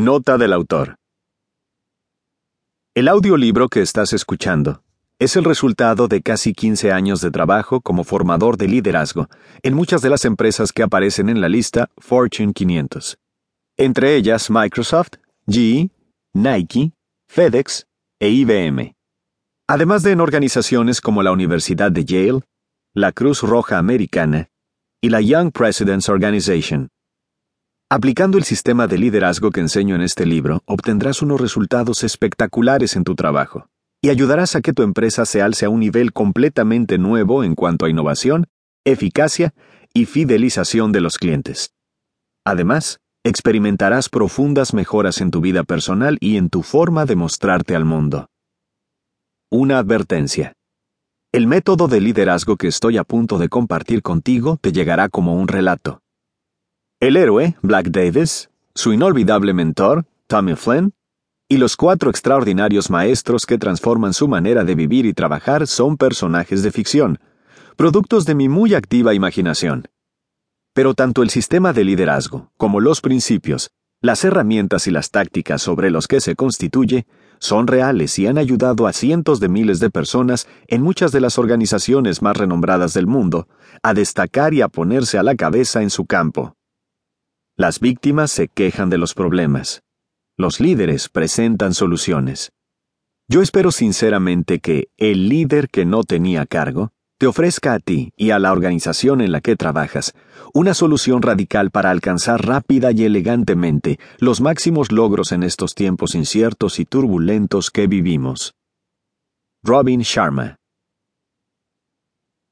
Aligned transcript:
Nota 0.00 0.38
del 0.38 0.52
autor. 0.52 0.94
El 2.94 3.08
audiolibro 3.08 3.68
que 3.68 3.82
estás 3.82 4.12
escuchando 4.12 4.84
es 5.18 5.34
el 5.34 5.42
resultado 5.42 6.06
de 6.06 6.22
casi 6.22 6.52
15 6.52 6.92
años 6.92 7.20
de 7.20 7.32
trabajo 7.32 7.80
como 7.80 8.04
formador 8.04 8.56
de 8.56 8.68
liderazgo 8.68 9.28
en 9.64 9.74
muchas 9.74 10.00
de 10.00 10.08
las 10.08 10.24
empresas 10.24 10.72
que 10.72 10.84
aparecen 10.84 11.28
en 11.28 11.40
la 11.40 11.48
lista 11.48 11.90
Fortune 11.98 12.52
500, 12.52 13.18
entre 13.76 14.14
ellas 14.14 14.50
Microsoft, 14.50 15.14
GE, 15.48 15.90
Nike, 16.32 16.92
FedEx 17.28 17.88
e 18.20 18.28
IBM, 18.28 18.94
además 19.66 20.04
de 20.04 20.12
en 20.12 20.20
organizaciones 20.20 21.00
como 21.00 21.24
la 21.24 21.32
Universidad 21.32 21.90
de 21.90 22.04
Yale, 22.04 22.42
la 22.94 23.10
Cruz 23.10 23.42
Roja 23.42 23.78
Americana 23.78 24.48
y 25.00 25.08
la 25.08 25.20
Young 25.20 25.50
Presidents 25.50 26.08
Organization. 26.08 26.88
Aplicando 27.90 28.36
el 28.36 28.44
sistema 28.44 28.86
de 28.86 28.98
liderazgo 28.98 29.50
que 29.50 29.60
enseño 29.60 29.94
en 29.94 30.02
este 30.02 30.26
libro, 30.26 30.60
obtendrás 30.66 31.22
unos 31.22 31.40
resultados 31.40 32.04
espectaculares 32.04 32.96
en 32.96 33.04
tu 33.04 33.14
trabajo 33.14 33.70
y 34.02 34.10
ayudarás 34.10 34.56
a 34.56 34.60
que 34.60 34.74
tu 34.74 34.82
empresa 34.82 35.24
se 35.24 35.40
alce 35.40 35.64
a 35.64 35.70
un 35.70 35.80
nivel 35.80 36.12
completamente 36.12 36.98
nuevo 36.98 37.44
en 37.44 37.54
cuanto 37.54 37.86
a 37.86 37.88
innovación, 37.88 38.46
eficacia 38.84 39.54
y 39.94 40.04
fidelización 40.04 40.92
de 40.92 41.00
los 41.00 41.16
clientes. 41.16 41.72
Además, 42.44 43.00
experimentarás 43.24 44.10
profundas 44.10 44.74
mejoras 44.74 45.22
en 45.22 45.30
tu 45.30 45.40
vida 45.40 45.64
personal 45.64 46.18
y 46.20 46.36
en 46.36 46.50
tu 46.50 46.62
forma 46.62 47.06
de 47.06 47.16
mostrarte 47.16 47.74
al 47.74 47.86
mundo. 47.86 48.28
Una 49.50 49.78
advertencia. 49.78 50.52
El 51.32 51.46
método 51.46 51.88
de 51.88 52.02
liderazgo 52.02 52.58
que 52.58 52.68
estoy 52.68 52.98
a 52.98 53.04
punto 53.04 53.38
de 53.38 53.48
compartir 53.48 54.02
contigo 54.02 54.58
te 54.60 54.72
llegará 54.72 55.08
como 55.08 55.36
un 55.36 55.48
relato 55.48 56.02
el 57.00 57.16
héroe, 57.16 57.56
Black 57.62 57.90
Davis, 57.90 58.50
su 58.74 58.92
inolvidable 58.92 59.54
mentor, 59.54 60.04
Tommy 60.26 60.56
Flynn, 60.56 60.94
y 61.48 61.58
los 61.58 61.76
cuatro 61.76 62.10
extraordinarios 62.10 62.90
maestros 62.90 63.46
que 63.46 63.56
transforman 63.56 64.12
su 64.12 64.26
manera 64.26 64.64
de 64.64 64.74
vivir 64.74 65.06
y 65.06 65.14
trabajar 65.14 65.68
son 65.68 65.96
personajes 65.96 66.62
de 66.64 66.72
ficción, 66.72 67.20
productos 67.76 68.24
de 68.26 68.34
mi 68.34 68.48
muy 68.48 68.74
activa 68.74 69.14
imaginación. 69.14 69.86
Pero 70.74 70.94
tanto 70.94 71.22
el 71.22 71.30
sistema 71.30 71.72
de 71.72 71.84
liderazgo 71.84 72.50
como 72.56 72.80
los 72.80 73.00
principios, 73.00 73.70
las 74.02 74.24
herramientas 74.24 74.88
y 74.88 74.90
las 74.90 75.10
tácticas 75.10 75.62
sobre 75.62 75.90
los 75.90 76.08
que 76.08 76.20
se 76.20 76.34
constituye 76.34 77.06
son 77.38 77.68
reales 77.68 78.18
y 78.18 78.26
han 78.26 78.38
ayudado 78.38 78.88
a 78.88 78.92
cientos 78.92 79.38
de 79.38 79.48
miles 79.48 79.78
de 79.78 79.90
personas 79.90 80.48
en 80.66 80.82
muchas 80.82 81.12
de 81.12 81.20
las 81.20 81.38
organizaciones 81.38 82.22
más 82.22 82.36
renombradas 82.36 82.92
del 82.92 83.06
mundo 83.06 83.46
a 83.84 83.94
destacar 83.94 84.52
y 84.52 84.62
a 84.62 84.68
ponerse 84.68 85.16
a 85.16 85.22
la 85.22 85.36
cabeza 85.36 85.82
en 85.82 85.90
su 85.90 86.04
campo. 86.04 86.57
Las 87.60 87.80
víctimas 87.80 88.30
se 88.30 88.46
quejan 88.46 88.88
de 88.88 88.98
los 88.98 89.14
problemas. 89.14 89.82
Los 90.36 90.60
líderes 90.60 91.08
presentan 91.08 91.74
soluciones. 91.74 92.52
Yo 93.28 93.42
espero 93.42 93.72
sinceramente 93.72 94.60
que 94.60 94.90
el 94.96 95.28
líder 95.28 95.68
que 95.68 95.84
no 95.84 96.04
tenía 96.04 96.46
cargo 96.46 96.92
te 97.18 97.26
ofrezca 97.26 97.74
a 97.74 97.80
ti 97.80 98.12
y 98.16 98.30
a 98.30 98.38
la 98.38 98.52
organización 98.52 99.20
en 99.20 99.32
la 99.32 99.40
que 99.40 99.56
trabajas 99.56 100.14
una 100.54 100.72
solución 100.72 101.20
radical 101.20 101.72
para 101.72 101.90
alcanzar 101.90 102.46
rápida 102.46 102.92
y 102.92 103.02
elegantemente 103.02 103.98
los 104.18 104.40
máximos 104.40 104.92
logros 104.92 105.32
en 105.32 105.42
estos 105.42 105.74
tiempos 105.74 106.14
inciertos 106.14 106.78
y 106.78 106.84
turbulentos 106.84 107.72
que 107.72 107.88
vivimos. 107.88 108.54
Robin 109.64 110.02
Sharma 110.02 110.58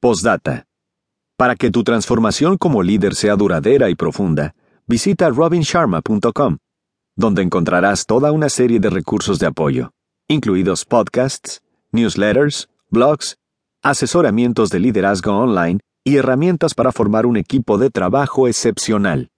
Postdata. 0.00 0.64
Para 1.36 1.56
que 1.56 1.70
tu 1.70 1.84
transformación 1.84 2.56
como 2.56 2.82
líder 2.82 3.14
sea 3.14 3.36
duradera 3.36 3.90
y 3.90 3.96
profunda, 3.96 4.54
visita 4.86 5.30
robinsharma.com, 5.30 6.58
donde 7.16 7.42
encontrarás 7.42 8.06
toda 8.06 8.32
una 8.32 8.48
serie 8.48 8.80
de 8.80 8.90
recursos 8.90 9.38
de 9.38 9.46
apoyo, 9.46 9.90
incluidos 10.28 10.84
podcasts, 10.84 11.62
newsletters, 11.92 12.68
blogs, 12.90 13.36
asesoramientos 13.82 14.70
de 14.70 14.80
liderazgo 14.80 15.36
online 15.36 15.80
y 16.04 16.16
herramientas 16.16 16.74
para 16.74 16.92
formar 16.92 17.26
un 17.26 17.36
equipo 17.36 17.78
de 17.78 17.90
trabajo 17.90 18.46
excepcional. 18.46 19.30